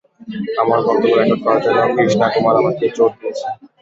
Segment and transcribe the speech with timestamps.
[0.61, 3.47] আমার বক্তব্য রেকর্ড করার জন্য, কৃষ্ণা কুমার আমাকে জোর দিয়েছে।